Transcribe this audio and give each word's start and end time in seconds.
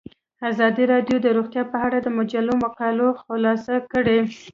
ازادي 0.49 0.83
راډیو 0.93 1.17
د 1.21 1.27
روغتیا 1.37 1.63
په 1.73 1.77
اړه 1.85 1.97
د 2.01 2.07
مجلو 2.17 2.53
مقالو 2.65 3.07
خلاصه 3.21 3.75
کړې. 3.91 4.19